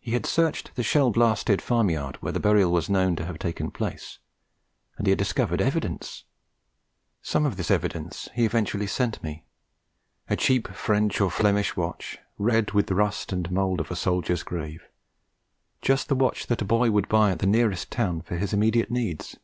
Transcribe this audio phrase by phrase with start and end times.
[0.00, 3.38] He had searched the shell blasted farm yard where the burial was known to have
[3.38, 4.18] taken place,
[4.96, 6.24] and he had discovered evidence.
[7.20, 9.44] Some of this evidence he eventually sent me:
[10.30, 14.42] a cheap French or Flemish watch, red with the rust and mould of a soldier's
[14.42, 14.88] grave:
[15.82, 18.90] just the watch that a boy would buy at the nearest town for his immediate
[18.90, 19.36] needs.